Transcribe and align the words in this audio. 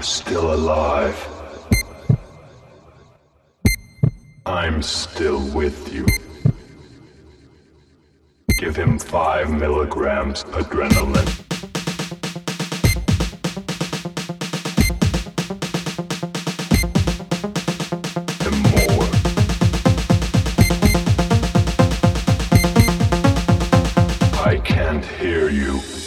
you're 0.00 0.04
still 0.04 0.54
alive. 0.54 1.28
I'm 4.46 4.80
still 4.80 5.46
with 5.54 5.92
you. 5.92 6.06
Give 8.56 8.74
him 8.74 8.98
five 8.98 9.50
milligrams 9.50 10.42
adrenaline. 10.44 11.28
I 24.46 24.56
can't 24.64 25.04
hear 25.04 25.50
you. 25.50 25.99